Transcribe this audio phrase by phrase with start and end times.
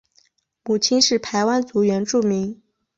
[0.63, 2.59] 母亲是排湾族原住民。